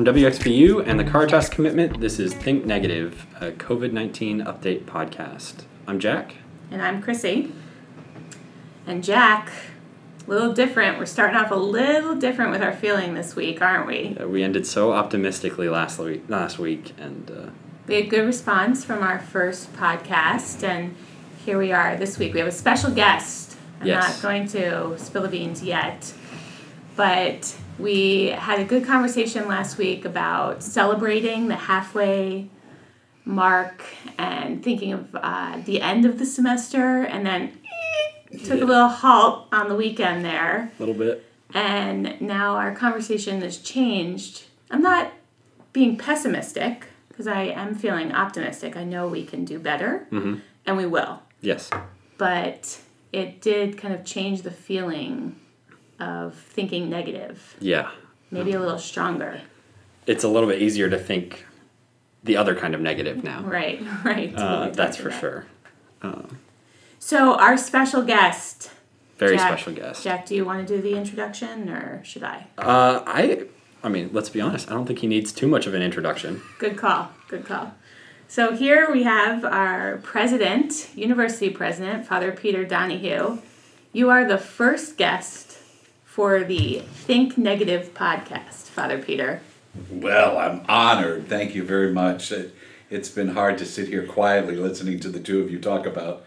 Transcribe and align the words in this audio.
From 0.00 0.14
WXVU 0.14 0.86
and 0.86 0.98
the 0.98 1.04
Caritas 1.04 1.50
Commitment, 1.50 2.00
this 2.00 2.18
is 2.18 2.32
Think 2.32 2.64
Negative, 2.64 3.26
a 3.38 3.50
COVID 3.50 3.92
19 3.92 4.40
update 4.40 4.84
podcast. 4.86 5.64
I'm 5.86 6.00
Jack. 6.00 6.36
And 6.70 6.80
I'm 6.80 7.02
Chrissy. 7.02 7.52
And 8.86 9.04
Jack, 9.04 9.52
a 10.26 10.30
little 10.30 10.54
different. 10.54 10.98
We're 10.98 11.04
starting 11.04 11.36
off 11.36 11.50
a 11.50 11.54
little 11.54 12.14
different 12.14 12.50
with 12.50 12.62
our 12.62 12.72
feeling 12.72 13.12
this 13.12 13.36
week, 13.36 13.60
aren't 13.60 13.86
we? 13.86 14.16
Uh, 14.18 14.26
we 14.26 14.42
ended 14.42 14.66
so 14.66 14.94
optimistically 14.94 15.68
last 15.68 15.98
week, 15.98 16.22
last 16.28 16.58
week 16.58 16.94
and 16.98 17.30
uh, 17.30 17.50
we 17.86 17.96
had 17.96 18.08
good 18.08 18.24
response 18.24 18.82
from 18.82 19.02
our 19.02 19.18
first 19.18 19.70
podcast, 19.74 20.62
and 20.66 20.96
here 21.44 21.58
we 21.58 21.72
are 21.72 21.94
this 21.98 22.18
week. 22.18 22.32
We 22.32 22.38
have 22.38 22.48
a 22.48 22.52
special 22.52 22.90
guest. 22.90 23.54
I'm 23.82 23.88
Yes. 23.88 24.14
not 24.14 24.22
going 24.22 24.48
to 24.48 24.98
spill 24.98 25.20
the 25.20 25.28
beans 25.28 25.62
yet, 25.62 26.10
but 26.96 27.54
we 27.80 28.26
had 28.26 28.60
a 28.60 28.64
good 28.64 28.84
conversation 28.84 29.48
last 29.48 29.78
week 29.78 30.04
about 30.04 30.62
celebrating 30.62 31.48
the 31.48 31.56
halfway 31.56 32.48
mark 33.24 33.82
and 34.18 34.62
thinking 34.62 34.92
of 34.92 35.14
uh, 35.14 35.60
the 35.64 35.80
end 35.80 36.04
of 36.04 36.18
the 36.18 36.26
semester, 36.26 37.02
and 37.02 37.24
then 37.26 37.52
took 38.44 38.60
a 38.60 38.64
little 38.64 38.88
halt 38.88 39.48
on 39.52 39.68
the 39.68 39.74
weekend 39.76 40.24
there. 40.24 40.70
a 40.78 40.82
little 40.82 40.94
bit. 40.94 41.24
And 41.52 42.20
now 42.20 42.56
our 42.56 42.74
conversation 42.74 43.40
has 43.42 43.58
changed. 43.58 44.44
I'm 44.70 44.82
not 44.82 45.12
being 45.72 45.96
pessimistic 45.96 46.86
because 47.08 47.26
I 47.26 47.42
am 47.42 47.74
feeling 47.74 48.12
optimistic. 48.12 48.76
I 48.76 48.84
know 48.84 49.08
we 49.08 49.24
can 49.24 49.44
do 49.44 49.58
better 49.58 50.06
and 50.10 50.76
we 50.76 50.86
will. 50.86 51.22
Yes. 51.40 51.70
But 52.18 52.80
it 53.12 53.40
did 53.40 53.78
kind 53.78 53.92
of 53.94 54.04
change 54.04 54.42
the 54.42 54.50
feeling 54.52 55.36
of 56.00 56.34
thinking 56.34 56.88
negative, 56.90 57.56
Yeah. 57.60 57.90
maybe 58.30 58.52
a 58.52 58.60
little 58.60 58.78
stronger. 58.78 59.40
It's 60.06 60.24
a 60.24 60.28
little 60.28 60.48
bit 60.48 60.60
easier 60.62 60.88
to 60.90 60.98
think 60.98 61.46
the 62.24 62.36
other 62.36 62.54
kind 62.54 62.74
of 62.74 62.80
negative 62.80 63.22
now. 63.24 63.42
Right, 63.42 63.80
right. 64.04 64.34
Uh, 64.34 64.70
that's 64.70 64.96
for 64.96 65.08
about. 65.08 65.20
sure. 65.20 65.46
So, 66.98 67.34
our 67.34 67.56
special 67.56 68.02
guest, 68.02 68.70
Very 69.18 69.36
Jack- 69.36 69.48
special 69.48 69.72
guest. 69.72 70.02
Jack, 70.04 70.26
do 70.26 70.34
you 70.34 70.44
want 70.44 70.66
to 70.66 70.76
do 70.76 70.82
the 70.82 70.96
introduction 70.96 71.68
or 71.70 72.02
should 72.04 72.22
I? 72.22 72.46
Uh, 72.58 73.02
I, 73.06 73.44
I 73.82 73.88
mean, 73.88 74.10
let's 74.12 74.28
be 74.28 74.40
honest. 74.40 74.70
I 74.70 74.74
don't 74.74 74.86
think 74.86 74.98
he 74.98 75.06
needs 75.06 75.32
too 75.32 75.46
much 75.48 75.66
of 75.66 75.74
an 75.74 75.82
introduction. 75.82 76.42
Good 76.58 76.76
call. 76.76 77.10
Good 77.28 77.46
call. 77.46 77.72
So 78.28 78.54
here 78.54 78.90
we 78.92 79.02
have 79.04 79.44
our 79.44 79.96
president, 80.02 80.90
university 80.94 81.50
president, 81.50 82.06
Father 82.06 82.32
Peter 82.32 82.64
Donohue. 82.64 83.38
You 83.92 84.10
are 84.10 84.24
the 84.28 84.38
first 84.38 84.96
guest 84.96 85.58
for 86.10 86.42
the 86.42 86.80
Think 86.92 87.38
Negative 87.38 87.94
podcast, 87.94 88.64
Father 88.64 89.00
Peter. 89.00 89.40
Well, 89.92 90.38
I'm 90.38 90.62
honored. 90.68 91.28
Thank 91.28 91.54
you 91.54 91.62
very 91.62 91.92
much. 91.92 92.32
It, 92.32 92.52
it's 92.90 93.08
been 93.08 93.28
hard 93.28 93.58
to 93.58 93.64
sit 93.64 93.86
here 93.86 94.04
quietly 94.04 94.56
listening 94.56 94.98
to 95.00 95.08
the 95.08 95.20
two 95.20 95.40
of 95.40 95.52
you 95.52 95.60
talk 95.60 95.86
about 95.86 96.24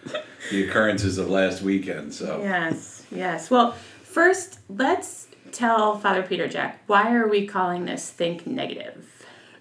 the 0.52 0.66
occurrences 0.66 1.18
of 1.18 1.30
last 1.30 1.62
weekend. 1.62 2.14
So, 2.14 2.40
Yes, 2.42 3.06
yes. 3.12 3.52
Well, 3.52 3.74
first, 4.04 4.60
let's 4.70 5.28
tell 5.52 6.00
Father 6.00 6.24
Peter 6.24 6.48
Jack 6.48 6.82
why 6.88 7.14
are 7.14 7.28
we 7.28 7.46
calling 7.46 7.84
this 7.84 8.10
Think 8.10 8.48
Negative? 8.48 9.06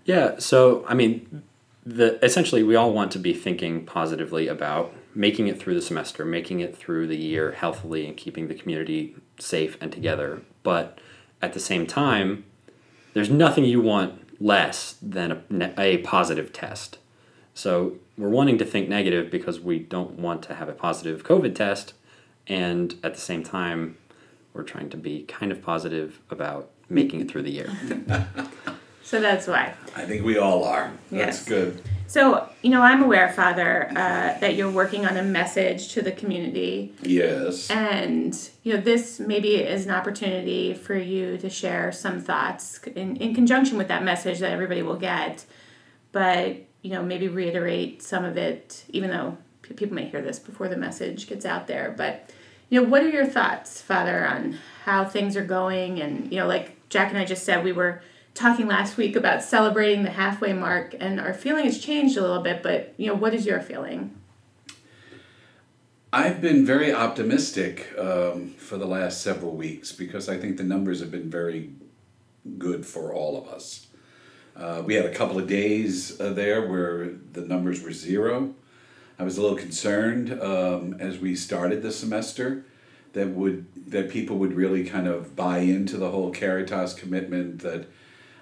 Yeah, 0.04 0.38
so 0.38 0.84
I 0.88 0.94
mean, 0.94 1.42
the 1.84 2.24
essentially 2.24 2.62
we 2.62 2.76
all 2.76 2.92
want 2.92 3.10
to 3.12 3.18
be 3.18 3.34
thinking 3.34 3.84
positively 3.84 4.46
about 4.46 4.94
making 5.14 5.48
it 5.48 5.60
through 5.60 5.74
the 5.74 5.82
semester, 5.82 6.24
making 6.24 6.60
it 6.60 6.76
through 6.76 7.06
the 7.06 7.16
year 7.16 7.52
healthily, 7.52 8.06
and 8.06 8.16
keeping 8.16 8.48
the 8.48 8.54
community 8.54 9.14
safe 9.38 9.76
and 9.80 9.92
together. 9.92 10.42
But 10.62 10.98
at 11.40 11.52
the 11.52 11.60
same 11.60 11.86
time, 11.86 12.44
there's 13.12 13.30
nothing 13.30 13.64
you 13.64 13.80
want 13.80 14.40
less 14.40 14.96
than 15.02 15.42
a, 15.50 15.80
a 15.80 15.98
positive 15.98 16.52
test. 16.52 16.98
So 17.54 17.98
we're 18.16 18.28
wanting 18.28 18.58
to 18.58 18.64
think 18.64 18.88
negative 18.88 19.30
because 19.30 19.60
we 19.60 19.78
don't 19.78 20.18
want 20.18 20.42
to 20.44 20.54
have 20.54 20.68
a 20.68 20.72
positive 20.72 21.22
COVID 21.24 21.54
test, 21.54 21.94
and 22.46 22.94
at 23.02 23.14
the 23.14 23.20
same 23.20 23.42
time, 23.42 23.98
we're 24.54 24.62
trying 24.62 24.90
to 24.90 24.96
be 24.96 25.22
kind 25.24 25.52
of 25.52 25.62
positive 25.62 26.20
about 26.30 26.70
making 26.88 27.20
it 27.20 27.30
through 27.30 27.42
the 27.42 27.50
year. 27.50 27.70
So 29.12 29.20
that's 29.20 29.46
why. 29.46 29.74
I 29.94 30.06
think 30.06 30.24
we 30.24 30.38
all 30.38 30.64
are. 30.64 30.90
Yes. 31.10 31.40
That's 31.40 31.48
good. 31.48 31.82
So, 32.12 32.46
you 32.60 32.68
know, 32.68 32.82
I'm 32.82 33.02
aware, 33.02 33.32
Father, 33.32 33.88
uh, 33.88 34.38
that 34.38 34.54
you're 34.54 34.70
working 34.70 35.06
on 35.06 35.16
a 35.16 35.22
message 35.22 35.94
to 35.94 36.02
the 36.02 36.12
community 36.12 36.92
Yes. 37.00 37.70
And 37.70 38.38
you 38.62 38.74
know, 38.74 38.80
this 38.82 39.18
maybe 39.18 39.54
is 39.54 39.86
an 39.86 39.92
opportunity 39.92 40.74
for 40.74 40.94
you 40.94 41.38
to 41.38 41.48
share 41.48 41.90
some 41.90 42.20
thoughts 42.20 42.78
in, 42.84 43.16
in 43.16 43.34
conjunction 43.34 43.78
with 43.78 43.88
that 43.88 44.04
message 44.04 44.40
that 44.40 44.52
everybody 44.52 44.82
will 44.82 44.98
get. 44.98 45.46
But 46.12 46.58
you 46.82 46.90
know, 46.90 47.02
maybe 47.02 47.28
reiterate 47.28 48.02
some 48.02 48.26
of 48.26 48.36
it, 48.36 48.84
even 48.90 49.08
though 49.08 49.38
p- 49.62 49.72
people 49.72 49.94
may 49.94 50.04
hear 50.04 50.20
this 50.20 50.38
before 50.38 50.68
the 50.68 50.76
message 50.76 51.26
gets 51.26 51.46
out 51.46 51.66
there. 51.66 51.94
But 51.96 52.28
you 52.68 52.82
know, 52.82 52.86
what 52.86 53.02
are 53.02 53.08
your 53.08 53.24
thoughts, 53.24 53.80
Father, 53.80 54.26
on 54.26 54.58
how 54.84 55.06
things 55.06 55.34
are 55.34 55.46
going? 55.46 56.02
And 56.02 56.30
you 56.30 56.40
know, 56.40 56.46
like 56.46 56.90
Jack 56.90 57.08
and 57.08 57.16
I 57.16 57.24
just 57.24 57.44
said, 57.44 57.64
we 57.64 57.72
were 57.72 58.02
talking 58.34 58.66
last 58.66 58.96
week 58.96 59.16
about 59.16 59.42
celebrating 59.42 60.02
the 60.02 60.10
halfway 60.10 60.52
mark, 60.52 60.94
and 60.98 61.20
our 61.20 61.34
feeling 61.34 61.64
has 61.64 61.78
changed 61.78 62.16
a 62.16 62.20
little 62.20 62.42
bit. 62.42 62.62
But 62.62 62.94
you 62.96 63.06
know, 63.06 63.14
what 63.14 63.34
is 63.34 63.46
your 63.46 63.60
feeling? 63.60 64.16
I've 66.12 66.42
been 66.42 66.66
very 66.66 66.92
optimistic 66.92 67.88
um, 67.98 68.50
for 68.58 68.76
the 68.76 68.86
last 68.86 69.22
several 69.22 69.52
weeks 69.52 69.92
because 69.92 70.28
I 70.28 70.36
think 70.36 70.58
the 70.58 70.62
numbers 70.62 71.00
have 71.00 71.10
been 71.10 71.30
very 71.30 71.70
good 72.58 72.84
for 72.84 73.14
all 73.14 73.38
of 73.38 73.48
us. 73.48 73.86
Uh, 74.54 74.82
we 74.84 74.94
had 74.94 75.06
a 75.06 75.14
couple 75.14 75.38
of 75.38 75.48
days 75.48 76.20
uh, 76.20 76.34
there 76.34 76.68
where 76.68 77.14
the 77.32 77.40
numbers 77.40 77.82
were 77.82 77.92
zero. 77.92 78.54
I 79.18 79.22
was 79.22 79.38
a 79.38 79.42
little 79.42 79.56
concerned 79.56 80.32
um, 80.42 80.96
as 81.00 81.18
we 81.18 81.34
started 81.34 81.80
the 81.80 81.92
semester 81.92 82.66
that 83.12 83.28
would 83.28 83.66
that 83.90 84.10
people 84.10 84.36
would 84.38 84.54
really 84.54 84.84
kind 84.84 85.06
of 85.06 85.36
buy 85.36 85.58
into 85.58 85.96
the 85.96 86.10
whole 86.10 86.30
Caritas 86.30 86.94
commitment. 86.94 87.60
That 87.60 87.86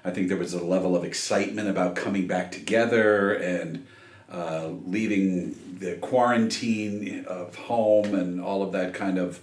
I 0.04 0.10
think 0.10 0.28
there 0.28 0.36
was 0.36 0.54
a 0.54 0.62
level 0.64 0.96
of 0.96 1.04
excitement 1.04 1.68
about 1.68 1.94
coming 1.96 2.26
back 2.26 2.50
together 2.52 3.32
and 3.34 3.86
uh, 4.32 4.68
leaving 4.86 5.76
the 5.78 5.96
quarantine 5.96 7.24
of 7.26 7.54
home 7.56 8.14
and 8.14 8.40
all 8.40 8.62
of 8.62 8.72
that 8.72 8.94
kind 8.94 9.18
of 9.18 9.40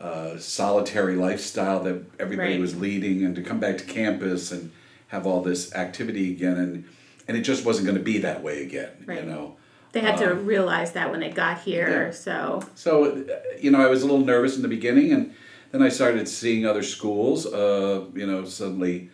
uh, 0.00 0.38
solitary 0.38 1.16
lifestyle 1.16 1.82
that 1.82 2.02
everybody 2.20 2.52
Right. 2.52 2.60
was 2.60 2.76
leading, 2.78 3.24
and 3.24 3.34
to 3.34 3.42
come 3.42 3.58
back 3.58 3.78
to 3.78 3.84
campus 3.84 4.52
and 4.52 4.70
have 5.08 5.26
all 5.26 5.42
this 5.42 5.74
activity 5.74 6.30
again, 6.32 6.56
and 6.56 6.84
and 7.26 7.36
it 7.36 7.40
just 7.42 7.64
wasn't 7.66 7.84
going 7.86 7.98
to 7.98 8.02
be 8.04 8.18
that 8.18 8.42
way 8.42 8.62
again. 8.62 8.90
Right. 9.06 9.22
You 9.22 9.28
know. 9.28 9.56
They 9.92 10.00
had 10.00 10.18
to 10.18 10.34
realize 10.34 10.92
that 10.92 11.10
when 11.10 11.20
they 11.20 11.30
got 11.30 11.60
here. 11.62 12.06
Yeah. 12.06 12.10
So 12.12 12.62
So, 12.74 13.04
uh, 13.06 13.56
you 13.60 13.70
know, 13.70 13.80
I 13.80 13.88
was 13.88 14.02
a 14.02 14.06
little 14.06 14.24
nervous 14.24 14.54
in 14.56 14.62
the 14.62 14.68
beginning, 14.68 15.12
and 15.12 15.34
then 15.72 15.82
I 15.82 15.88
started 15.88 16.28
seeing 16.28 16.64
other 16.64 16.82
schools, 16.82 17.44
uh, 17.46 18.04
you 18.14 18.26
know, 18.26 18.44
suddenly 18.44 19.10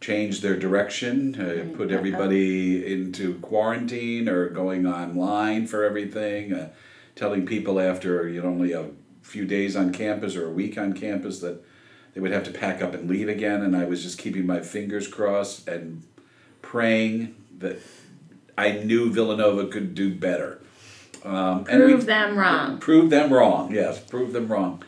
change 0.00 0.40
their 0.40 0.56
direction, 0.56 1.34
uh, 1.40 1.76
put 1.76 1.90
everybody 1.90 2.92
into 2.92 3.34
quarantine 3.40 4.28
or 4.28 4.48
going 4.48 4.86
online 4.86 5.66
for 5.66 5.84
everything, 5.84 6.52
uh, 6.52 6.68
telling 7.14 7.46
people 7.46 7.80
after 7.80 8.28
you 8.28 8.42
know 8.42 8.48
only 8.48 8.72
a 8.72 8.90
few 9.22 9.44
days 9.44 9.74
on 9.74 9.92
campus 9.92 10.36
or 10.36 10.46
a 10.46 10.52
week 10.52 10.78
on 10.78 10.92
campus 10.92 11.40
that 11.40 11.64
they 12.14 12.20
would 12.20 12.30
have 12.30 12.44
to 12.44 12.50
pack 12.50 12.82
up 12.82 12.94
and 12.94 13.08
leave 13.08 13.28
again. 13.28 13.62
And 13.62 13.76
I 13.76 13.84
was 13.84 14.02
just 14.02 14.18
keeping 14.18 14.46
my 14.46 14.60
fingers 14.60 15.08
crossed 15.08 15.66
and 15.68 16.02
praying 16.62 17.34
that 17.58 17.78
I 18.56 18.72
knew 18.72 19.10
Villanova 19.10 19.66
could 19.66 19.94
do 19.94 20.14
better. 20.14 20.60
Um, 21.24 21.66
and 21.68 21.82
prove 21.82 22.06
them 22.06 22.38
wrong. 22.38 22.78
Prove 22.78 23.10
them 23.10 23.32
wrong. 23.32 23.74
Yes, 23.74 23.98
prove 23.98 24.32
them 24.32 24.48
wrong. 24.48 24.82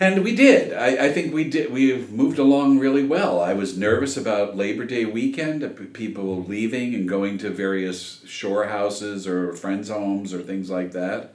And 0.00 0.24
we 0.24 0.34
did. 0.34 0.72
I, 0.72 1.06
I 1.06 1.12
think 1.12 1.32
we 1.32 1.44
did. 1.44 1.72
We've 1.72 2.10
moved 2.10 2.38
along 2.38 2.80
really 2.80 3.04
well. 3.04 3.40
I 3.40 3.52
was 3.52 3.78
nervous 3.78 4.16
about 4.16 4.56
Labor 4.56 4.84
Day 4.84 5.04
weekend, 5.04 5.92
people 5.92 6.42
leaving 6.42 6.94
and 6.96 7.08
going 7.08 7.38
to 7.38 7.50
various 7.50 8.20
shore 8.26 8.66
houses 8.66 9.26
or 9.26 9.52
friends' 9.52 9.88
homes 9.88 10.34
or 10.34 10.42
things 10.42 10.68
like 10.68 10.92
that. 10.92 11.34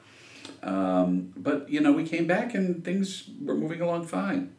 Um, 0.62 1.32
but 1.38 1.70
you 1.70 1.80
know, 1.80 1.94
we 1.94 2.06
came 2.06 2.28
back 2.28 2.54
and 2.54 2.84
things 2.84 3.30
were 3.42 3.56
moving 3.56 3.80
along 3.80 4.08
fine. 4.08 4.54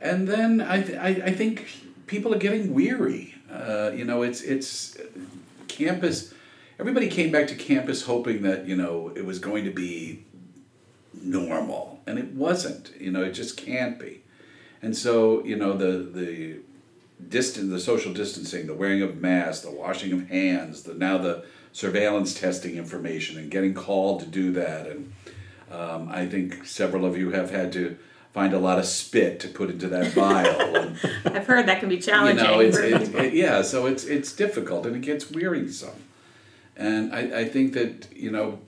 And 0.00 0.28
then 0.28 0.60
I, 0.60 0.82
th- 0.82 0.98
I, 0.98 1.08
I 1.08 1.32
think 1.32 1.66
people 2.06 2.32
are 2.34 2.38
getting 2.38 2.72
weary. 2.72 3.34
Uh, 3.50 3.90
you 3.94 4.04
know, 4.04 4.22
it's 4.22 4.42
it's 4.42 4.96
campus. 5.66 6.32
Everybody 6.78 7.08
came 7.08 7.32
back 7.32 7.48
to 7.48 7.56
campus 7.56 8.02
hoping 8.02 8.42
that 8.42 8.68
you 8.68 8.76
know 8.76 9.12
it 9.16 9.24
was 9.24 9.40
going 9.40 9.64
to 9.64 9.72
be 9.72 10.24
normal, 11.22 12.00
and 12.06 12.18
it 12.18 12.32
wasn't. 12.32 12.92
You 13.00 13.10
know, 13.10 13.22
it 13.22 13.32
just 13.32 13.56
can't 13.56 13.98
be. 13.98 14.22
And 14.82 14.96
so 14.96 15.44
you 15.44 15.56
know 15.56 15.72
the 15.72 15.98
the 15.98 16.56
distance, 17.28 17.70
the 17.70 17.80
social 17.80 18.12
distancing, 18.12 18.66
the 18.66 18.74
wearing 18.74 19.02
of 19.02 19.20
masks, 19.20 19.64
the 19.64 19.70
washing 19.70 20.12
of 20.12 20.28
hands, 20.28 20.82
the 20.82 20.94
now 20.94 21.18
the 21.18 21.44
surveillance 21.72 22.38
testing 22.38 22.76
information 22.76 23.38
and 23.38 23.50
getting 23.50 23.74
called 23.74 24.20
to 24.20 24.26
do 24.26 24.52
that, 24.52 24.86
and 24.86 25.12
um, 25.70 26.08
I 26.10 26.26
think 26.26 26.66
several 26.66 27.04
of 27.04 27.16
you 27.16 27.30
have 27.30 27.50
had 27.50 27.72
to 27.72 27.98
find 28.32 28.52
a 28.52 28.58
lot 28.58 28.78
of 28.78 28.84
spit 28.84 29.40
to 29.40 29.48
put 29.48 29.70
into 29.70 29.88
that 29.88 30.12
vial. 30.12 30.76
And, 31.24 31.36
I've 31.36 31.46
heard 31.46 31.66
that 31.66 31.80
can 31.80 31.88
be 31.88 31.96
you 31.96 32.00
challenging. 32.00 32.44
know, 32.44 32.60
it's, 32.60 32.76
for 32.76 32.84
it's 32.84 33.08
it, 33.14 33.34
yeah. 33.34 33.62
So 33.62 33.86
it's 33.86 34.04
it's 34.04 34.32
difficult 34.32 34.86
and 34.86 34.96
it 34.96 35.02
gets 35.02 35.30
wearisome, 35.30 36.02
and 36.76 37.14
I, 37.14 37.40
I 37.40 37.44
think 37.44 37.72
that 37.74 38.08
you 38.14 38.30
know 38.30 38.60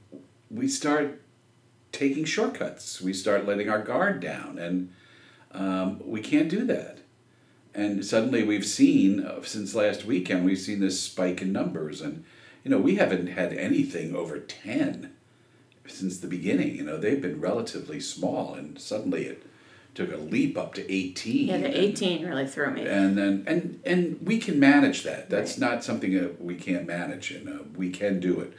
we 0.50 0.68
start 0.68 1.17
taking 1.92 2.24
shortcuts. 2.24 3.00
We 3.00 3.12
start 3.12 3.46
letting 3.46 3.68
our 3.68 3.82
guard 3.82 4.20
down, 4.20 4.58
and 4.58 4.92
um, 5.52 6.00
we 6.04 6.20
can't 6.20 6.48
do 6.48 6.64
that. 6.66 6.98
And 7.74 8.04
suddenly 8.04 8.42
we've 8.42 8.66
seen 8.66 9.20
uh, 9.20 9.42
since 9.42 9.74
last 9.74 10.04
weekend 10.04 10.44
we've 10.44 10.58
seen 10.58 10.80
this 10.80 11.00
spike 11.00 11.40
in 11.42 11.52
numbers, 11.52 12.00
and 12.00 12.24
you 12.64 12.70
know 12.70 12.78
we 12.78 12.96
haven't 12.96 13.28
had 13.28 13.52
anything 13.52 14.14
over 14.14 14.38
ten 14.38 15.12
since 15.86 16.18
the 16.18 16.26
beginning. 16.26 16.76
You 16.76 16.84
know 16.84 16.96
they've 16.96 17.22
been 17.22 17.40
relatively 17.40 18.00
small, 18.00 18.54
and 18.54 18.78
suddenly 18.80 19.24
it 19.26 19.42
took 19.94 20.12
a 20.12 20.16
leap 20.16 20.56
up 20.58 20.74
to 20.74 20.92
eighteen. 20.92 21.48
yeah, 21.48 21.58
the 21.58 21.66
and- 21.66 21.74
18 21.74 22.26
really 22.26 22.46
threw 22.46 22.70
me. 22.70 22.86
and 22.86 23.16
then 23.16 23.44
and 23.46 23.80
and 23.84 24.18
we 24.22 24.38
can 24.38 24.58
manage 24.58 25.02
that. 25.04 25.30
That's 25.30 25.58
not 25.58 25.84
something 25.84 26.14
that 26.14 26.42
we 26.42 26.56
can't 26.56 26.86
manage, 26.86 27.30
and 27.30 27.48
uh, 27.48 27.62
we 27.76 27.90
can 27.90 28.18
do 28.18 28.40
it. 28.40 28.52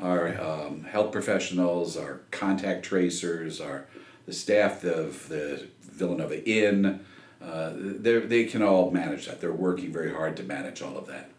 Our 0.00 0.40
um, 0.40 0.84
health 0.84 1.10
professionals, 1.12 1.96
our 1.96 2.20
contact 2.30 2.84
tracers, 2.84 3.60
our 3.60 3.86
the 4.26 4.32
staff 4.32 4.84
of 4.84 5.28
the 5.28 5.68
Villanova 5.80 6.44
Inn, 6.48 7.00
uh, 7.40 7.72
they 7.76 8.44
can 8.44 8.62
all 8.62 8.90
manage 8.90 9.26
that. 9.26 9.40
They're 9.40 9.52
working 9.52 9.92
very 9.92 10.12
hard 10.12 10.36
to 10.38 10.42
manage 10.42 10.82
all 10.82 10.98
of 10.98 11.06
that. 11.06 11.30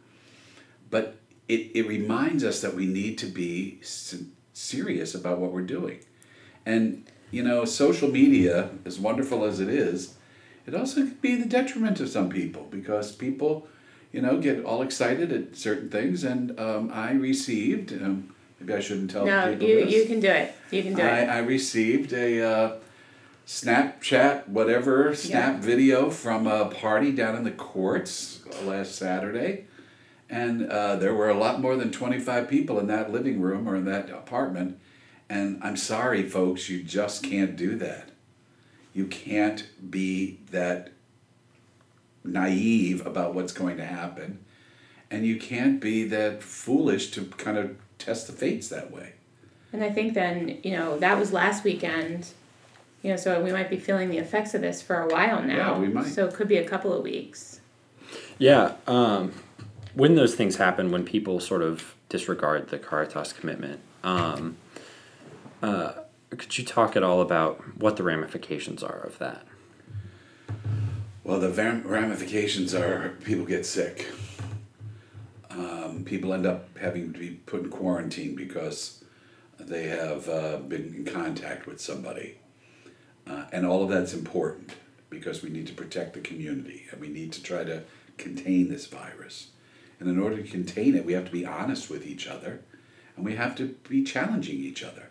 But 0.89 1.17
it, 1.47 1.71
it 1.73 1.87
reminds 1.87 2.43
us 2.43 2.61
that 2.61 2.73
we 2.75 2.85
need 2.85 3.17
to 3.19 3.25
be 3.25 3.79
serious 4.53 5.13
about 5.13 5.39
what 5.39 5.51
we're 5.51 5.61
doing. 5.61 5.99
And, 6.65 7.05
you 7.29 7.43
know, 7.43 7.65
social 7.65 8.09
media, 8.09 8.69
as 8.85 8.99
wonderful 8.99 9.43
as 9.43 9.59
it 9.59 9.69
is, 9.69 10.15
it 10.65 10.75
also 10.75 11.01
can 11.01 11.17
be 11.21 11.35
the 11.35 11.47
detriment 11.47 11.99
of 11.99 12.09
some 12.09 12.29
people 12.29 12.67
because 12.69 13.11
people, 13.11 13.67
you 14.11 14.21
know, 14.21 14.37
get 14.39 14.63
all 14.63 14.81
excited 14.81 15.31
at 15.31 15.55
certain 15.55 15.89
things. 15.89 16.23
And 16.23 16.57
um, 16.59 16.91
I 16.93 17.11
received, 17.11 17.91
um, 17.93 18.33
maybe 18.59 18.73
I 18.73 18.79
shouldn't 18.79 19.11
tell 19.11 19.25
No, 19.25 19.51
people 19.51 19.67
you, 19.67 19.85
this. 19.85 19.93
you 19.93 20.05
can 20.05 20.19
do 20.19 20.29
it. 20.29 20.55
You 20.71 20.83
can 20.83 20.93
do 20.95 21.01
I, 21.01 21.19
it. 21.19 21.29
I 21.29 21.37
received 21.39 22.13
a 22.13 22.41
uh, 22.43 22.75
Snapchat, 23.45 24.47
whatever, 24.49 25.15
snap 25.15 25.55
Yeah. 25.55 25.61
video 25.61 26.09
from 26.09 26.47
a 26.47 26.65
party 26.65 27.11
down 27.11 27.35
in 27.35 27.43
the 27.43 27.51
courts 27.51 28.41
last 28.63 28.95
Saturday. 28.95 29.65
And 30.29 30.69
uh, 30.69 30.97
there 30.97 31.13
were 31.15 31.29
a 31.29 31.33
lot 31.37 31.61
more 31.61 31.77
than 31.77 31.89
25 31.91 32.49
people 32.49 32.79
in 32.79 32.87
that 32.87 33.11
living 33.13 33.39
room 33.39 33.67
or 33.67 33.75
in 33.77 33.85
that 33.85 34.09
apartment. 34.09 34.77
And 35.29 35.59
I'm 35.63 35.77
sorry, 35.77 36.23
folks, 36.27 36.67
you 36.69 36.83
just 36.83 37.23
can't 37.23 37.55
do 37.55 37.75
that. 37.77 38.09
You 38.93 39.05
can't 39.05 39.67
be 39.89 40.39
that 40.51 40.91
naive 42.23 43.05
about 43.05 43.33
what's 43.33 43.53
going 43.53 43.77
to 43.77 43.85
happen. 43.85 44.39
And 45.09 45.25
you 45.25 45.37
can't 45.39 45.79
be 45.79 46.03
that 46.05 46.43
foolish 46.43 47.11
to 47.11 47.25
kind 47.25 47.57
of 47.57 47.77
test 47.97 48.27
the 48.27 48.33
fates 48.33 48.69
that 48.69 48.91
way. 48.91 49.13
And 49.73 49.83
I 49.83 49.91
think 49.91 50.13
then, 50.13 50.59
you 50.63 50.71
know, 50.71 50.97
that 50.99 51.17
was 51.19 51.33
last 51.33 51.63
weekend. 51.63 52.29
You 53.03 53.11
know, 53.11 53.17
so 53.17 53.41
we 53.41 53.51
might 53.51 53.69
be 53.69 53.77
feeling 53.77 54.09
the 54.09 54.17
effects 54.17 54.53
of 54.53 54.61
this 54.61 54.81
for 54.81 54.99
a 54.99 55.07
while 55.07 55.41
now. 55.41 55.73
Yeah, 55.73 55.79
we 55.79 55.87
might. 55.87 56.07
So 56.07 56.25
it 56.25 56.33
could 56.33 56.47
be 56.47 56.57
a 56.57 56.67
couple 56.67 56.93
of 56.93 57.03
weeks. 57.03 57.61
Yeah. 58.37 58.75
Um, 58.87 59.33
when 59.93 60.15
those 60.15 60.35
things 60.35 60.57
happen, 60.57 60.91
when 60.91 61.03
people 61.03 61.39
sort 61.39 61.61
of 61.61 61.95
disregard 62.09 62.69
the 62.69 62.79
Caritas 62.79 63.33
commitment, 63.33 63.79
um, 64.03 64.57
uh, 65.61 65.93
could 66.29 66.57
you 66.57 66.63
talk 66.63 66.95
at 66.95 67.03
all 67.03 67.21
about 67.21 67.77
what 67.77 67.97
the 67.97 68.03
ramifications 68.03 68.83
are 68.83 68.99
of 68.99 69.17
that? 69.19 69.43
Well, 71.23 71.39
the 71.39 71.49
ram- 71.49 71.83
ramifications 71.83 72.73
are 72.73 73.15
people 73.23 73.45
get 73.45 73.65
sick. 73.65 74.07
Um, 75.57 76.03
people 76.05 76.33
end 76.33 76.45
up 76.45 76.77
having 76.77 77.13
to 77.13 77.19
be 77.19 77.31
put 77.31 77.63
in 77.63 77.69
quarantine 77.69 78.35
because 78.35 79.03
they 79.59 79.87
have 79.87 80.29
uh, 80.29 80.57
been 80.57 80.93
in 80.93 81.05
contact 81.05 81.65
with 81.65 81.81
somebody. 81.81 82.37
Uh, 83.25 83.45
and 83.51 83.65
all 83.65 83.83
of 83.83 83.89
that's 83.89 84.13
important 84.13 84.75
because 85.09 85.41
we 85.41 85.49
need 85.49 85.67
to 85.67 85.73
protect 85.73 86.13
the 86.13 86.19
community 86.19 86.85
and 86.91 87.01
we 87.01 87.07
need 87.07 87.31
to 87.33 87.41
try 87.41 87.63
to 87.63 87.83
contain 88.17 88.69
this 88.69 88.85
virus. 88.85 89.47
And 89.99 90.07
in 90.07 90.19
order 90.19 90.37
to 90.37 90.47
contain 90.47 90.95
it, 90.95 91.05
we 91.05 91.13
have 91.13 91.25
to 91.25 91.31
be 91.31 91.45
honest 91.45 91.89
with 91.89 92.05
each 92.05 92.27
other 92.27 92.61
and 93.15 93.25
we 93.25 93.35
have 93.35 93.55
to 93.55 93.75
be 93.89 94.03
challenging 94.03 94.59
each 94.59 94.83
other. 94.83 95.09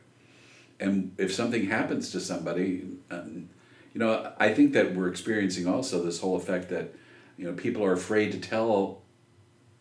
And 0.78 1.14
if 1.18 1.34
something 1.34 1.66
happens 1.66 2.10
to 2.12 2.20
somebody, 2.20 2.84
um, 3.10 3.48
you 3.92 3.98
know, 3.98 4.32
I 4.38 4.54
think 4.54 4.74
that 4.74 4.94
we're 4.94 5.08
experiencing 5.08 5.66
also 5.66 6.02
this 6.02 6.20
whole 6.20 6.36
effect 6.36 6.68
that, 6.68 6.94
you 7.36 7.46
know, 7.46 7.54
people 7.54 7.84
are 7.84 7.92
afraid 7.92 8.30
to 8.32 8.38
tell, 8.38 9.02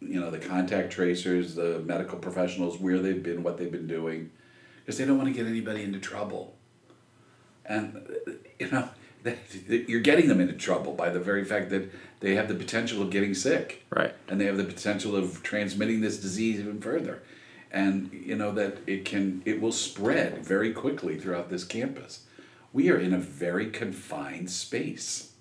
you 0.02 0.20
know, 0.20 0.30
the 0.30 0.40
contact 0.40 0.92
tracers, 0.92 1.56
the 1.56 1.80
medical 1.80 2.18
professionals 2.20 2.80
where 2.80 3.00
they've 3.00 3.24
been, 3.24 3.44
what 3.44 3.58
they've 3.58 3.72
been 3.72 3.88
doing, 3.88 4.32
because 4.80 4.98
they 4.98 5.06
don't 5.06 5.18
want 5.18 5.30
to 5.30 5.34
get 5.34 5.48
anybody 5.48 5.84
into 5.84 6.00
trouble. 6.00 6.56
And, 7.66 8.08
you 8.60 8.70
know, 8.70 8.90
you're 9.68 10.02
getting 10.02 10.28
them 10.28 10.40
into 10.40 10.54
trouble 10.54 10.94
by 10.94 11.10
the 11.10 11.20
very 11.20 11.44
fact 11.44 11.70
that 11.72 11.92
they 12.20 12.36
have 12.36 12.48
the 12.48 12.54
potential 12.56 13.02
of 13.02 13.10
getting 13.10 13.34
sick 13.34 13.84
Right. 13.90 14.14
and 14.28 14.40
they 14.40 14.46
have 14.46 14.58
the 14.58 14.64
potential 14.64 15.16
of 15.16 15.42
transmitting 15.42 16.02
this 16.02 16.18
disease 16.20 16.60
even 16.60 16.80
further 16.80 17.24
and 17.72 18.12
you 18.14 18.36
know 18.36 18.52
that 18.52 18.78
it 18.86 19.04
can 19.04 19.42
it 19.46 19.60
will 19.60 19.72
spread 19.72 20.46
very 20.46 20.72
quickly 20.72 21.18
throughout 21.20 21.50
this 21.50 21.64
campus 21.64 22.26
we 22.72 22.90
are 22.92 22.98
in 22.98 23.14
a 23.14 23.18
very 23.18 23.70
confined 23.72 24.50
space 24.52 25.32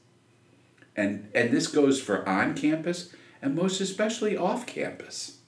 and 0.97 1.29
and 1.35 1.51
this 1.51 1.67
goes 1.67 2.01
for 2.01 2.27
on 2.27 2.55
campus 2.55 3.15
and 3.45 3.55
most 3.55 3.81
especially 3.81 4.37
off 4.37 4.67
campus 4.67 5.39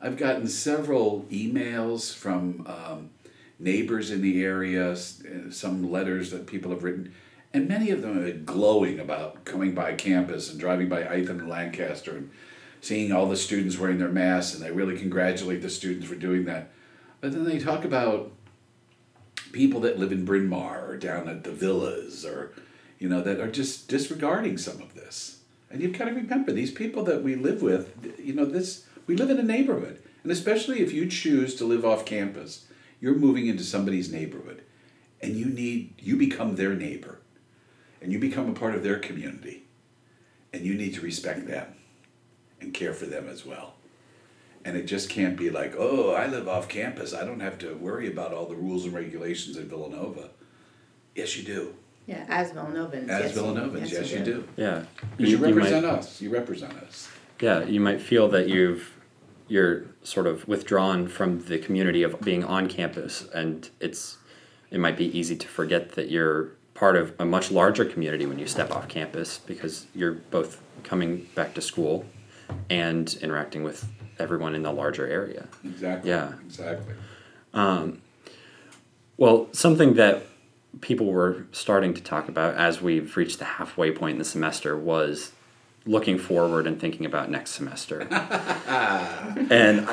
i've 0.00 0.16
gotten 0.16 0.46
several 0.46 1.26
emails 1.30 2.14
from 2.14 2.66
um, 2.66 3.10
neighbors 3.58 4.10
in 4.10 4.22
the 4.22 4.44
area 4.44 4.94
some 5.50 5.90
letters 5.90 6.30
that 6.30 6.46
people 6.46 6.70
have 6.70 6.84
written 6.84 7.12
and 7.54 7.68
many 7.68 7.90
of 7.90 8.02
them 8.02 8.18
are 8.18 8.32
glowing 8.32 8.98
about 8.98 9.44
coming 9.44 9.74
by 9.74 9.94
campus 9.94 10.50
and 10.50 10.58
driving 10.58 10.88
by 10.88 11.02
Ithan 11.02 11.40
and 11.40 11.48
Lancaster 11.48 12.16
and 12.16 12.30
seeing 12.80 13.12
all 13.12 13.28
the 13.28 13.36
students 13.36 13.78
wearing 13.78 13.98
their 13.98 14.08
masks, 14.08 14.54
and 14.54 14.64
they 14.64 14.70
really 14.70 14.98
congratulate 14.98 15.62
the 15.62 15.70
students 15.70 16.06
for 16.06 16.14
doing 16.14 16.46
that. 16.46 16.70
But 17.20 17.32
then 17.32 17.44
they 17.44 17.58
talk 17.58 17.84
about 17.84 18.32
people 19.52 19.80
that 19.80 19.98
live 19.98 20.12
in 20.12 20.24
Bryn 20.24 20.48
Mawr 20.48 20.86
or 20.88 20.96
down 20.96 21.28
at 21.28 21.44
the 21.44 21.52
villas 21.52 22.24
or, 22.24 22.52
you 22.98 23.08
know, 23.08 23.20
that 23.20 23.38
are 23.38 23.50
just 23.50 23.86
disregarding 23.86 24.56
some 24.56 24.80
of 24.80 24.94
this. 24.94 25.41
And 25.72 25.80
you've 25.80 25.98
got 25.98 26.04
to 26.04 26.12
remember 26.12 26.52
these 26.52 26.70
people 26.70 27.02
that 27.04 27.22
we 27.22 27.34
live 27.34 27.62
with, 27.62 28.14
you 28.22 28.34
know, 28.34 28.44
this 28.44 28.86
we 29.06 29.16
live 29.16 29.30
in 29.30 29.38
a 29.38 29.42
neighborhood. 29.42 30.02
And 30.22 30.30
especially 30.30 30.80
if 30.80 30.92
you 30.92 31.08
choose 31.08 31.54
to 31.56 31.64
live 31.64 31.84
off 31.84 32.04
campus, 32.04 32.66
you're 33.00 33.14
moving 33.14 33.46
into 33.46 33.64
somebody's 33.64 34.12
neighborhood. 34.12 34.62
And 35.22 35.34
you 35.34 35.46
need 35.46 35.94
you 35.98 36.16
become 36.16 36.56
their 36.56 36.74
neighbor. 36.74 37.20
And 38.02 38.12
you 38.12 38.18
become 38.18 38.50
a 38.50 38.54
part 38.54 38.74
of 38.74 38.82
their 38.82 38.98
community. 38.98 39.64
And 40.52 40.64
you 40.64 40.74
need 40.74 40.94
to 40.94 41.00
respect 41.00 41.46
them 41.46 41.74
and 42.60 42.74
care 42.74 42.92
for 42.92 43.06
them 43.06 43.26
as 43.26 43.46
well. 43.46 43.74
And 44.64 44.76
it 44.76 44.84
just 44.84 45.08
can't 45.08 45.38
be 45.38 45.48
like, 45.48 45.74
oh, 45.76 46.10
I 46.10 46.26
live 46.26 46.48
off 46.48 46.68
campus. 46.68 47.14
I 47.14 47.24
don't 47.24 47.40
have 47.40 47.58
to 47.60 47.74
worry 47.74 48.12
about 48.12 48.34
all 48.34 48.46
the 48.46 48.54
rules 48.54 48.84
and 48.84 48.92
regulations 48.92 49.56
in 49.56 49.68
Villanova. 49.68 50.30
Yes, 51.14 51.36
you 51.36 51.44
do. 51.44 51.74
Yeah, 52.06 52.24
as 52.28 52.50
Villanovans. 52.52 53.08
As 53.08 53.32
Villanovans, 53.36 53.90
yes, 53.90 54.10
you 54.10 54.20
do. 54.24 54.48
Yeah. 54.56 54.84
Because 55.16 55.32
you, 55.32 55.38
might- 55.38 55.54
represent 55.54 55.86
us. 55.86 56.20
You 56.20 56.30
represent 56.30 56.72
us. 56.74 57.08
Yeah, 57.40 57.64
you 57.64 57.80
might 57.80 58.00
feel 58.00 58.28
that 58.28 58.48
you've 58.48 58.96
you're 59.48 59.84
sort 60.02 60.26
of 60.26 60.46
withdrawn 60.48 61.08
from 61.08 61.44
the 61.44 61.58
community 61.58 62.02
of 62.02 62.18
being 62.20 62.44
on 62.44 62.68
campus, 62.68 63.28
and 63.34 63.68
it's 63.80 64.18
it 64.70 64.78
might 64.80 64.96
be 64.96 65.16
easy 65.18 65.36
to 65.36 65.48
forget 65.48 65.92
that 65.92 66.08
you're 66.10 66.50
part 66.74 66.96
of 66.96 67.12
a 67.18 67.24
much 67.24 67.50
larger 67.50 67.84
community 67.84 68.24
when 68.26 68.38
you 68.38 68.46
step 68.46 68.70
off 68.70 68.88
campus 68.88 69.38
because 69.38 69.86
you're 69.94 70.12
both 70.12 70.60
coming 70.84 71.28
back 71.34 71.52
to 71.54 71.60
school 71.60 72.04
and 72.70 73.14
interacting 73.20 73.62
with 73.62 73.86
everyone 74.18 74.54
in 74.54 74.62
the 74.62 74.72
larger 74.72 75.06
area. 75.06 75.46
Exactly. 75.64 76.10
Yeah. 76.10 76.32
Exactly. 76.46 76.94
Um, 77.52 78.00
well, 79.18 79.48
something 79.52 79.94
that 79.94 80.24
people 80.80 81.06
were 81.06 81.46
starting 81.52 81.94
to 81.94 82.02
talk 82.02 82.28
about 82.28 82.54
as 82.54 82.80
we've 82.80 83.16
reached 83.16 83.38
the 83.38 83.44
halfway 83.44 83.92
point 83.92 84.12
in 84.12 84.18
the 84.18 84.24
semester 84.24 84.76
was 84.76 85.32
looking 85.84 86.18
forward 86.18 86.66
and 86.66 86.80
thinking 86.80 87.04
about 87.04 87.30
next 87.30 87.50
semester. 87.50 88.00
and 89.50 89.88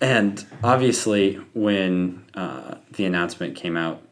and 0.00 0.46
obviously, 0.64 1.34
when 1.54 2.24
uh, 2.34 2.76
the 2.92 3.04
announcement 3.04 3.56
came 3.56 3.76
out 3.76 4.02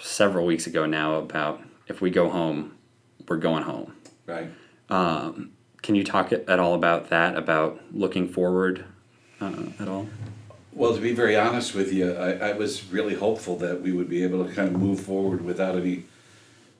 several 0.00 0.46
weeks 0.46 0.66
ago 0.66 0.86
now 0.86 1.16
about 1.16 1.62
if 1.86 2.00
we 2.00 2.10
go 2.10 2.28
home, 2.28 2.76
we're 3.28 3.36
going 3.36 3.62
home. 3.62 3.94
Right. 4.26 4.50
Can 5.86 5.94
you 5.94 6.02
talk 6.02 6.32
at 6.32 6.58
all 6.58 6.74
about 6.74 7.10
that? 7.10 7.36
About 7.36 7.80
looking 7.92 8.26
forward 8.26 8.84
uh, 9.40 9.52
at 9.78 9.86
all? 9.86 10.08
Well, 10.76 10.94
to 10.94 11.00
be 11.00 11.14
very 11.14 11.36
honest 11.36 11.74
with 11.74 11.90
you, 11.90 12.12
I, 12.12 12.50
I 12.50 12.52
was 12.52 12.84
really 12.92 13.14
hopeful 13.14 13.56
that 13.60 13.80
we 13.80 13.92
would 13.92 14.10
be 14.10 14.22
able 14.22 14.44
to 14.44 14.52
kind 14.52 14.68
of 14.68 14.78
move 14.78 15.00
forward 15.00 15.40
without 15.40 15.74
any 15.74 16.04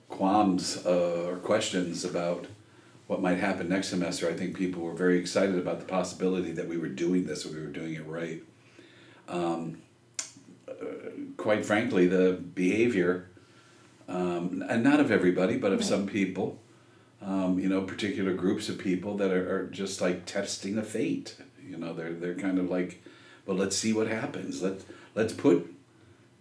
qualms 0.07 0.85
uh, 0.85 1.25
or 1.25 1.37
questions 1.37 2.05
about 2.05 2.45
what 3.07 3.23
might 3.23 3.39
happen 3.39 3.67
next 3.67 3.87
semester, 3.87 4.29
I 4.29 4.33
think 4.33 4.55
people 4.55 4.83
were 4.83 4.93
very 4.93 5.17
excited 5.17 5.57
about 5.57 5.79
the 5.79 5.87
possibility 5.87 6.51
that 6.51 6.67
we 6.67 6.77
were 6.77 6.89
doing 6.89 7.25
this, 7.25 7.43
we 7.43 7.59
were 7.59 7.71
doing 7.71 7.95
it 7.95 8.05
right. 8.05 8.43
Um, 9.27 9.79
uh, 10.69 10.73
quite 11.37 11.65
frankly, 11.65 12.05
the 12.05 12.33
behavior, 12.53 13.29
um, 14.07 14.63
and 14.69 14.83
not 14.83 14.99
of 14.99 15.09
everybody, 15.09 15.57
but 15.57 15.71
of 15.71 15.83
some 15.83 16.05
people, 16.05 16.59
um, 17.19 17.57
you 17.57 17.67
know, 17.67 17.81
particular 17.81 18.35
groups 18.35 18.69
of 18.69 18.77
people 18.77 19.17
that 19.17 19.31
are, 19.31 19.61
are 19.61 19.65
just 19.65 20.01
like 20.01 20.27
testing 20.27 20.77
a 20.77 20.83
fate. 20.83 21.35
You 21.67 21.77
know, 21.77 21.95
they're 21.95 22.13
they're 22.13 22.35
kind 22.35 22.59
of 22.59 22.69
like, 22.69 23.01
well, 23.47 23.57
let's 23.57 23.75
see 23.75 23.93
what 23.93 24.07
happens. 24.07 24.61
Let 24.61 24.81
let's 25.15 25.33
put 25.33 25.73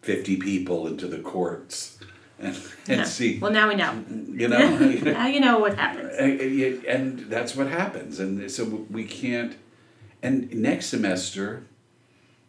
fifty 0.03 0.37
people 0.37 0.87
into 0.87 1.07
the 1.07 1.21
courts 1.21 1.99
and, 2.39 2.57
and 2.89 3.07
see. 3.07 3.39
Well, 3.39 3.53
now 3.53 3.69
we 3.69 3.77
know. 3.77 4.05
You 4.09 4.49
know, 4.49 4.79
now 5.03 5.27
you 5.27 5.41
know 5.41 5.59
what 5.59 5.77
happens. 5.77 6.13
and, 6.87 7.21
that's 7.31 7.57
what 7.57 7.69
happens, 7.69 8.19
and 8.19 8.51
so 8.51 8.65
we 8.91 9.05
can't. 9.05 9.57
And 10.23 10.53
next 10.55 10.87
semester, 10.87 11.65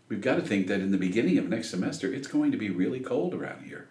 we've 0.10 0.22
got 0.22 0.36
to 0.36 0.42
think 0.42 0.68
that 0.68 0.82
in 0.82 0.92
the 0.92 0.98
beginning 0.98 1.38
of 1.38 1.48
next 1.48 1.70
semester, 1.70 2.12
it's 2.12 2.28
going 2.28 2.52
to 2.52 2.58
be 2.58 2.70
really 2.70 3.00
cold 3.00 3.34
around 3.34 3.66
here. 3.66 3.88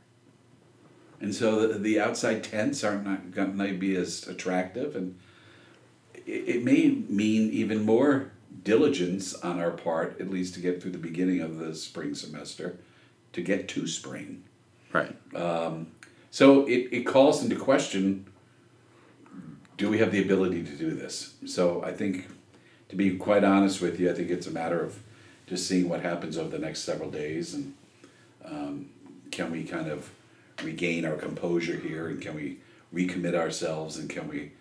And 1.21 1.35
so 1.35 1.67
the, 1.67 1.79
the 1.79 2.01
outside 2.01 2.43
tents 2.43 2.83
aren't 2.83 3.05
not 3.05 3.31
going 3.31 3.57
to 3.57 3.79
be 3.79 3.97
as 3.97 4.27
attractive, 4.27 4.97
and 4.97 5.17
it, 6.15 6.57
it 6.57 6.65
may 6.65 6.89
mean 7.09 7.51
even 7.51 7.85
more 7.85 8.33
diligence 8.67 9.33
on 9.33 9.61
our 9.61 9.71
part, 9.71 10.21
at 10.21 10.29
least 10.29 10.55
to 10.55 10.61
get 10.61 10.83
through 10.83 10.91
the 10.91 10.99
beginning 10.99 11.41
of 11.41 11.57
the 11.57 11.73
spring 11.73 12.17
semester, 12.17 12.77
to 13.33 13.41
get 13.41 13.69
to 13.69 13.87
spring. 13.87 14.43
Right. 14.93 15.17
So 16.33 16.67
it, 16.67 16.89
it 16.91 17.07
calls 17.07 17.43
into 17.43 17.57
question 17.57 18.27
do 19.77 19.91
we 19.91 19.99
have 19.99 20.11
the 20.11 20.23
ability 20.23 20.65
to 20.65 20.73
do 20.73 20.91
this? 20.91 21.35
So 21.45 21.85
I 21.85 21.93
think, 21.93 22.29
to 22.89 22.97
be 22.97 23.17
quite 23.19 23.45
honest 23.45 23.83
with 23.83 24.01
you, 24.01 24.11
I 24.11 24.15
think 24.15 24.31
it's 24.31 24.47
a 24.47 24.51
matter 24.51 24.83
of 24.83 24.99
just 25.47 25.69
seeing 25.69 25.89
what 25.89 26.01
happens 26.01 26.39
over 26.39 26.49
the 26.49 26.59
next 26.59 26.81
several 26.81 27.11
days 27.11 27.53
and 27.53 27.75
um, 28.45 28.89
can 29.31 29.53
we 29.53 29.65
kind 29.65 29.89
of 29.89 30.11
regain 30.63 31.05
our 31.05 31.17
composure 31.17 31.77
here 31.77 32.09
and 32.09 32.23
can 32.23 32.35
we 32.35 32.59
recommit 32.93 33.35
ourselves 33.35 33.99
and 33.99 34.09
can 34.09 34.29
we 34.29 34.53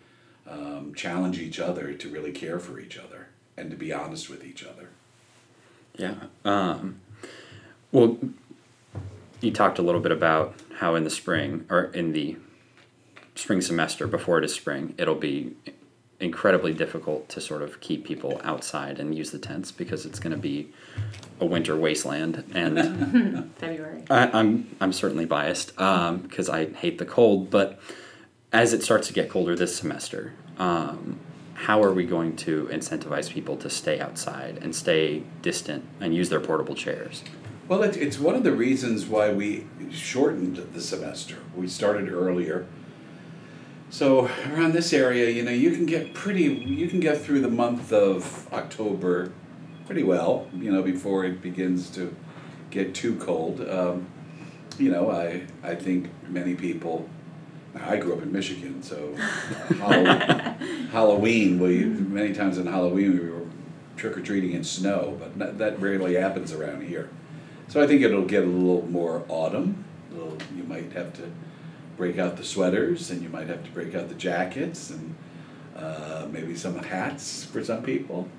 um, 0.49 0.93
challenge 0.95 1.39
each 1.39 1.59
other 1.59 1.93
to 1.93 2.09
really 2.09 2.33
care 2.33 2.59
for 2.59 2.77
each 2.79 2.97
other 2.97 3.24
and 3.57 3.71
to 3.71 3.77
be 3.77 3.91
honest 3.93 4.29
with 4.29 4.45
each 4.45 4.63
other? 4.63 4.89
Yeah. 5.97 6.15
Um, 6.43 7.01
well, 7.91 8.17
you 9.41 9.51
talked 9.51 9.79
a 9.79 9.81
little 9.81 10.01
bit 10.01 10.11
about 10.11 10.55
how 10.77 10.95
in 10.95 11.03
the 11.03 11.09
spring 11.09 11.65
or 11.69 11.85
in 11.85 12.11
the 12.11 12.37
spring 13.35 13.61
semester 13.61 14.07
before 14.07 14.37
it 14.37 14.45
is 14.45 14.53
spring, 14.53 14.93
it'll 14.97 15.15
be 15.15 15.55
incredibly 16.19 16.73
difficult 16.73 17.27
to 17.29 17.41
sort 17.41 17.61
of 17.61 17.79
keep 17.81 18.05
people 18.05 18.39
outside 18.43 18.99
and 18.99 19.15
use 19.15 19.31
the 19.31 19.39
tents 19.39 19.71
because 19.71 20.05
it's 20.05 20.19
going 20.19 20.31
to 20.31 20.37
be 20.37 20.71
a 21.39 21.45
winter 21.45 21.75
wasteland 21.75 22.43
and 22.53 23.51
February. 23.57 24.03
I, 24.09 24.27
I'm 24.27 24.75
I'm 24.79 24.93
certainly 24.93 25.25
biased 25.25 25.75
because 25.75 26.49
I 26.49 26.71
hate 26.71 26.97
the 26.97 27.05
cold. 27.05 27.49
But 27.49 27.79
as 28.53 28.73
it 28.73 28.83
starts 28.83 29.07
to 29.07 29.13
get 29.13 29.29
colder 29.29 29.55
this 29.55 29.75
semester, 29.75 30.33
um, 30.57 31.19
how 31.55 31.81
are 31.81 31.93
we 31.93 32.05
going 32.05 32.35
to 32.35 32.69
incentivize 32.71 33.31
people 33.31 33.57
to 33.57 33.69
stay 33.69 33.99
outside 33.99 34.59
and 34.61 34.75
stay 34.75 35.23
distant 35.41 35.85
and 35.99 36.13
use 36.13 36.29
their 36.29 36.39
portable 36.39 36.75
chairs? 36.75 37.23
Well, 37.67 37.81
it, 37.81 37.97
it's 37.97 38.19
one 38.19 38.35
of 38.35 38.43
the 38.43 38.51
reasons 38.51 39.07
why 39.07 39.33
we 39.33 39.65
shortened 39.89 40.57
the 40.73 40.81
semester. 40.81 41.37
We 41.55 41.67
started 41.67 42.11
earlier. 42.11 42.67
So 43.89 44.29
around 44.51 44.73
this 44.73 44.93
area, 44.93 45.29
you 45.29 45.43
know, 45.43 45.51
you 45.51 45.71
can 45.71 45.85
get 45.85 46.13
pretty, 46.13 46.43
you 46.43 46.87
can 46.87 46.99
get 46.99 47.21
through 47.21 47.41
the 47.41 47.49
month 47.49 47.91
of 47.91 48.51
October 48.53 49.31
pretty 49.85 50.03
well, 50.03 50.47
you 50.53 50.71
know, 50.71 50.83
before 50.83 51.25
it 51.25 51.41
begins 51.41 51.89
to 51.91 52.15
get 52.69 52.93
too 52.93 53.15
cold. 53.15 53.61
Um, 53.67 54.07
you 54.77 54.91
know, 54.91 55.09
I, 55.09 55.43
I 55.63 55.75
think 55.75 56.09
many 56.27 56.53
people, 56.53 57.09
I 57.81 57.97
grew 57.97 58.13
up 58.13 58.21
in 58.21 58.31
Michigan, 58.31 58.81
so 58.81 59.13
uh, 59.17 59.73
Halloween, 59.75 60.87
Halloween, 60.91 61.59
we, 61.59 61.83
many 61.83 62.33
times 62.33 62.57
in 62.57 62.67
Halloween, 62.67 63.19
we 63.19 63.29
were 63.29 63.45
trick 63.97 64.17
or 64.17 64.21
treating 64.21 64.53
in 64.53 64.63
snow, 64.63 65.17
but 65.19 65.37
not, 65.37 65.57
that 65.57 65.79
rarely 65.79 66.15
happens 66.15 66.51
around 66.51 66.83
here. 66.83 67.09
So 67.67 67.81
I 67.81 67.87
think 67.87 68.01
it'll 68.01 68.25
get 68.25 68.43
a 68.43 68.47
little 68.47 68.87
more 68.89 69.25
autumn. 69.27 69.83
Little, 70.11 70.37
you 70.55 70.63
might 70.63 70.91
have 70.93 71.13
to 71.13 71.31
break 71.97 72.17
out 72.17 72.37
the 72.37 72.43
sweaters, 72.43 73.09
and 73.09 73.21
you 73.21 73.29
might 73.29 73.47
have 73.47 73.63
to 73.63 73.71
break 73.71 73.95
out 73.95 74.09
the 74.09 74.15
jackets, 74.15 74.89
and 74.89 75.15
uh, 75.75 76.27
maybe 76.31 76.55
some 76.55 76.77
hats 76.77 77.43
for 77.43 77.63
some 77.63 77.83
people. 77.83 78.29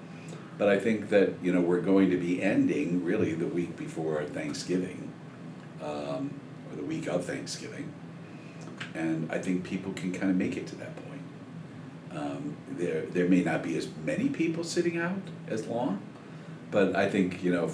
But 0.59 0.69
I 0.69 0.79
think 0.79 1.11
that 1.11 1.35
you 1.43 1.53
know 1.53 1.61
we're 1.61 1.81
going 1.81 2.11
to 2.11 2.17
be 2.17 2.43
ending 2.43 3.05
really 3.05 3.35
the 3.35 3.47
week 3.47 3.77
before 3.77 4.25
Thanksgiving, 4.25 5.13
um, 5.83 6.41
or 6.71 6.77
the 6.77 6.85
week 6.85 7.09
of 7.09 7.25
Thanksgiving, 7.25 7.93
and 8.97 9.31
I 9.31 9.39
think 9.39 9.65
people 9.65 9.93
can 9.93 10.13
kind 10.13 10.31
of 10.31 10.37
make 10.37 10.57
it 10.57 10.67
to 10.69 10.77
that 10.77 10.97
point. 10.97 11.23
Um, 12.13 12.57
there, 12.71 13.03
there 13.07 13.29
may 13.29 13.43
not 13.43 13.63
be 13.63 13.77
as 13.77 13.89
many 14.05 14.29
people 14.29 14.65
sitting 14.65 14.99
out 14.99 15.21
as 15.49 15.67
long, 15.67 16.01
but 16.71 16.97
I 16.97 17.09
think 17.09 17.43
you 17.43 17.53
know 17.53 17.71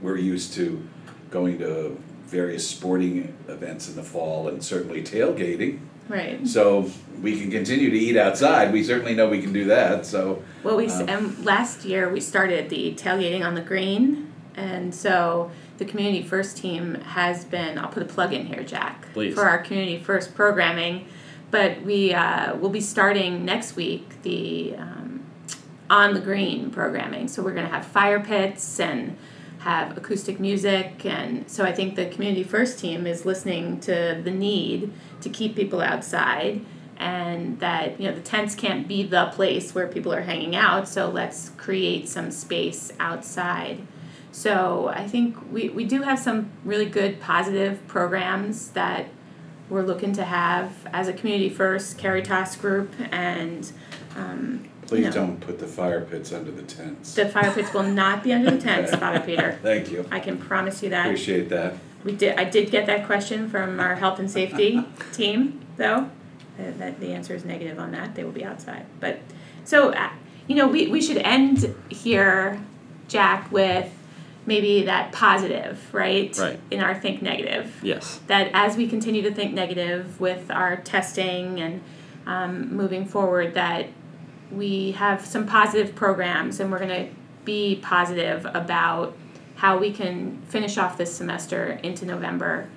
we're 0.00 0.18
used 0.18 0.54
to 0.54 0.86
going 1.30 1.58
to 1.58 1.98
various 2.26 2.66
sporting 2.66 3.36
events 3.48 3.88
in 3.88 3.96
the 3.96 4.02
fall 4.02 4.48
and 4.48 4.64
certainly 4.64 5.02
tailgating. 5.02 5.80
Right. 6.08 6.46
So 6.46 6.90
we 7.22 7.40
can 7.40 7.50
continue 7.50 7.90
to 7.90 7.96
eat 7.96 8.16
outside. 8.16 8.72
We 8.72 8.84
certainly 8.84 9.14
know 9.14 9.28
we 9.28 9.40
can 9.40 9.52
do 9.52 9.64
that. 9.66 10.04
So 10.04 10.42
Well, 10.62 10.76
we 10.76 10.88
Um, 10.88 11.08
um, 11.08 11.44
last 11.44 11.84
year 11.84 12.12
we 12.12 12.20
started 12.20 12.68
the 12.68 12.94
tailgating 12.94 13.44
on 13.44 13.54
the 13.54 13.62
green, 13.62 14.32
and 14.54 14.94
so 14.94 15.50
the 15.78 15.84
community 15.84 16.22
first 16.22 16.56
team 16.56 16.94
has 16.96 17.44
been. 17.44 17.78
I'll 17.78 17.88
put 17.88 18.02
a 18.02 18.06
plug 18.06 18.32
in 18.32 18.46
here, 18.46 18.62
Jack, 18.62 19.06
Please. 19.12 19.34
for 19.34 19.48
our 19.48 19.58
community 19.58 19.98
first 19.98 20.34
programming. 20.34 21.06
But 21.50 21.82
we 21.82 22.12
uh, 22.12 22.56
will 22.56 22.70
be 22.70 22.80
starting 22.80 23.44
next 23.44 23.76
week 23.76 24.22
the 24.22 24.74
um, 24.76 25.24
on 25.90 26.14
the 26.14 26.20
green 26.20 26.70
programming. 26.70 27.28
So 27.28 27.42
we're 27.42 27.54
going 27.54 27.66
to 27.66 27.72
have 27.72 27.86
fire 27.86 28.20
pits 28.20 28.80
and 28.80 29.16
have 29.60 29.96
acoustic 29.96 30.38
music, 30.38 31.06
and 31.06 31.48
so 31.50 31.64
I 31.64 31.72
think 31.72 31.96
the 31.96 32.06
community 32.06 32.44
first 32.44 32.78
team 32.78 33.06
is 33.06 33.24
listening 33.24 33.80
to 33.80 34.20
the 34.22 34.30
need 34.30 34.92
to 35.22 35.30
keep 35.30 35.56
people 35.56 35.80
outside 35.80 36.64
and 36.96 37.58
that 37.60 38.00
you 38.00 38.08
know 38.08 38.14
the 38.14 38.20
tents 38.20 38.54
can't 38.54 38.86
be 38.86 39.02
the 39.02 39.26
place 39.34 39.74
where 39.74 39.88
people 39.88 40.12
are 40.12 40.22
hanging 40.22 40.54
out 40.54 40.88
so 40.88 41.08
let's 41.08 41.48
create 41.50 42.08
some 42.08 42.30
space 42.30 42.92
outside 43.00 43.84
so 44.34 44.88
i 44.88 45.06
think 45.06 45.36
we, 45.52 45.68
we 45.68 45.84
do 45.84 46.02
have 46.02 46.18
some 46.18 46.50
really 46.64 46.86
good 46.86 47.20
positive 47.20 47.86
programs 47.86 48.70
that 48.70 49.06
we're 49.70 49.82
looking 49.82 50.12
to 50.12 50.24
have 50.24 50.72
as 50.92 51.06
a 51.06 51.12
community 51.12 51.48
first 51.48 51.96
caritas 51.98 52.56
group 52.56 52.92
and 53.12 53.72
um, 54.16 54.68
please 54.86 55.04
know. 55.06 55.12
don't 55.12 55.40
put 55.40 55.58
the 55.60 55.66
fire 55.66 56.00
pits 56.00 56.32
under 56.32 56.50
the 56.50 56.62
tents. 56.62 57.14
the 57.14 57.28
fire 57.28 57.52
pits 57.52 57.72
will 57.72 57.84
not 57.84 58.24
be 58.24 58.32
under 58.32 58.50
the 58.50 58.60
tents 58.60 58.92
father 58.96 59.20
peter 59.20 59.56
Thank 59.62 59.92
you. 59.92 60.04
i 60.10 60.18
can 60.18 60.36
promise 60.36 60.82
you 60.82 60.90
that 60.90 61.06
Appreciate 61.06 61.48
that. 61.50 61.74
we 62.02 62.12
did. 62.12 62.36
I 62.36 62.44
did 62.44 62.70
get 62.72 62.86
that 62.86 63.06
question 63.06 63.48
from 63.48 63.78
our 63.78 63.94
health 63.94 64.18
and 64.18 64.30
safety 64.30 64.84
team, 65.12 65.60
though. 65.76 66.10
Uh, 66.58 66.70
that 66.78 67.00
the 67.00 67.12
answer 67.12 67.34
is 67.34 67.44
negative 67.44 67.78
on 67.78 67.90
that. 67.92 68.14
They 68.14 68.22
will 68.22 68.32
be 68.32 68.44
outside. 68.44 68.84
But 69.00 69.20
so 69.64 69.90
uh, 69.92 70.10
you 70.46 70.54
know, 70.54 70.68
we 70.68 70.86
we 70.88 71.00
should 71.00 71.16
end 71.18 71.74
here, 71.88 72.60
Jack, 73.08 73.50
with 73.50 73.90
maybe 74.46 74.84
that 74.84 75.12
positive, 75.12 75.82
right? 75.92 76.36
Right. 76.38 76.60
In 76.70 76.80
our 76.80 76.94
think 76.94 77.22
negative. 77.22 77.80
Yes. 77.82 78.20
That 78.26 78.50
as 78.52 78.76
we 78.76 78.86
continue 78.86 79.22
to 79.22 79.32
think 79.32 79.54
negative 79.54 80.20
with 80.20 80.50
our 80.50 80.76
testing 80.76 81.60
and 81.60 81.82
um, 82.26 82.74
moving 82.74 83.06
forward, 83.06 83.54
that 83.54 83.86
we 84.50 84.92
have 84.92 85.24
some 85.24 85.46
positive 85.46 85.94
programs 85.94 86.60
and 86.60 86.70
we're 86.70 86.78
going 86.78 87.08
to 87.08 87.14
be 87.44 87.76
positive 87.76 88.46
about 88.54 89.16
how 89.56 89.78
we 89.78 89.92
can 89.92 90.40
finish 90.42 90.76
off 90.78 90.96
this 90.96 91.14
semester 91.14 91.78
into 91.82 92.04
November 92.04 92.68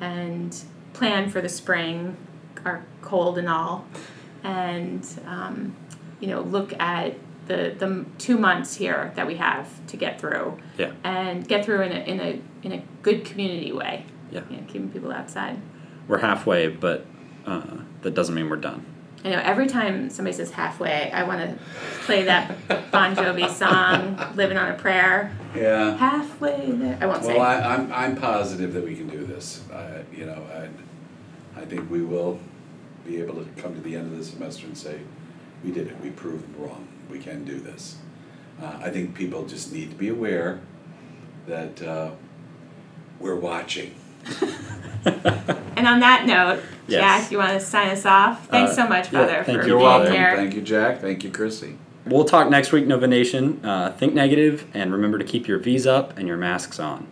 and 0.00 0.64
plan 0.92 1.28
for 1.28 1.40
the 1.40 1.48
spring, 1.48 2.16
our 2.64 2.84
cold 3.02 3.38
and 3.38 3.48
all, 3.48 3.86
and 4.42 5.06
um, 5.26 5.74
you 6.20 6.28
know 6.28 6.40
look 6.40 6.72
at 6.80 7.14
the 7.50 7.74
the 7.78 8.04
two 8.18 8.38
months 8.38 8.76
here 8.76 9.12
that 9.16 9.26
we 9.26 9.34
have 9.36 9.66
to 9.88 9.96
get 9.96 10.20
through 10.20 10.58
Yeah. 10.78 10.92
and 11.04 11.46
get 11.46 11.64
through 11.64 11.82
in 11.82 11.92
a 11.92 12.00
in 12.12 12.20
a 12.20 12.40
in 12.62 12.72
a 12.72 12.82
good 13.02 13.24
community 13.24 13.72
way. 13.72 14.04
Yeah. 14.30 14.42
You 14.48 14.58
know, 14.58 14.62
keeping 14.68 14.90
people 14.90 15.10
outside. 15.12 15.56
We're 16.06 16.18
halfway, 16.18 16.68
but 16.68 17.04
uh, 17.46 17.78
that 18.02 18.14
doesn't 18.14 18.34
mean 18.34 18.48
we're 18.48 18.56
done. 18.56 18.84
I 19.24 19.30
know 19.30 19.40
every 19.44 19.66
time 19.66 20.08
somebody 20.08 20.34
says 20.36 20.50
halfway, 20.52 21.10
I 21.10 21.24
want 21.24 21.40
to 21.50 21.58
play 22.06 22.22
that 22.24 22.56
Bon 22.90 23.14
Jovi 23.16 23.48
song, 23.50 24.16
"Living 24.36 24.56
on 24.56 24.70
a 24.70 24.74
Prayer." 24.76 25.36
Yeah. 25.54 25.96
Halfway 25.96 26.70
there. 26.70 26.96
I 27.00 27.06
won't 27.06 27.24
say. 27.24 27.34
Well, 27.36 27.42
I, 27.42 27.74
I'm, 27.74 27.92
I'm 27.92 28.16
positive 28.16 28.72
that 28.74 28.84
we 28.84 28.94
can 28.94 29.08
do 29.08 29.24
this. 29.24 29.62
I, 29.74 30.04
you 30.16 30.24
know, 30.26 30.40
I, 30.54 31.60
I 31.60 31.64
think 31.64 31.90
we 31.90 32.02
will 32.02 32.38
be 33.04 33.20
able 33.20 33.34
to 33.44 33.44
come 33.60 33.74
to 33.74 33.80
the 33.80 33.96
end 33.96 34.12
of 34.12 34.16
the 34.16 34.24
semester 34.24 34.66
and 34.66 34.78
say, 34.78 35.00
we 35.64 35.70
did 35.72 35.88
it, 35.88 36.00
we 36.00 36.10
proved 36.10 36.42
them 36.44 36.54
wrong, 36.64 36.86
we 37.10 37.18
can 37.18 37.44
do 37.44 37.58
this. 37.58 37.96
Uh, 38.62 38.78
I 38.82 38.90
think 38.90 39.14
people 39.14 39.46
just 39.46 39.72
need 39.72 39.90
to 39.90 39.96
be 39.96 40.08
aware 40.08 40.60
that 41.46 41.82
uh, 41.82 42.10
we're 43.18 43.36
watching. 43.36 43.94
And 45.76 45.88
on 45.88 46.00
that 46.00 46.26
note, 46.26 46.62
Yes. 46.88 47.00
Jack, 47.22 47.32
you 47.32 47.38
want 47.38 47.52
to 47.52 47.60
sign 47.60 47.88
us 47.88 48.04
off? 48.04 48.46
Thanks 48.48 48.72
Uh, 48.72 48.74
so 48.82 48.86
much, 48.88 49.06
yeah, 49.06 49.10
brother, 49.12 49.44
thank 49.44 49.46
for 49.46 49.52
you, 49.52 49.58
being 49.60 49.68
You're 49.68 49.78
welcome. 49.78 50.12
here. 50.12 50.36
Thank 50.36 50.54
you, 50.54 50.60
Jack. 50.60 51.00
Thank 51.00 51.24
you, 51.24 51.30
Chrissy. 51.30 51.78
We'll 52.04 52.24
talk 52.26 52.50
next 52.50 52.70
week, 52.72 52.86
Nova 52.86 53.06
Nation. 53.06 53.64
Uh, 53.64 53.90
think 53.92 54.12
negative 54.12 54.66
and 54.74 54.92
remember 54.92 55.16
to 55.16 55.24
keep 55.24 55.48
your 55.48 55.58
V's 55.58 55.86
up 55.86 56.18
and 56.18 56.28
your 56.28 56.36
masks 56.36 56.78
on. 56.78 57.06